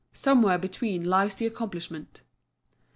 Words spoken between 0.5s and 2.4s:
between lies the accomplishment.